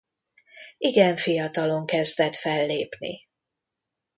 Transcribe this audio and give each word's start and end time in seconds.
Igen 0.77 1.15
fiatalon 1.15 1.85
kezdett 1.85 2.35
fellépni. 2.35 3.27